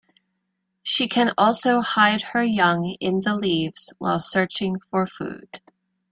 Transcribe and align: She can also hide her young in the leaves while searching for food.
She 0.81 1.07
can 1.07 1.31
also 1.37 1.79
hide 1.79 2.23
her 2.23 2.43
young 2.43 2.95
in 2.99 3.21
the 3.21 3.35
leaves 3.35 3.93
while 3.99 4.17
searching 4.17 4.79
for 4.79 5.05
food. 5.05 5.61